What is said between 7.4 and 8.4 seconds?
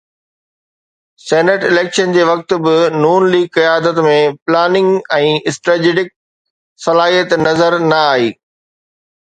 نظر نه آئي.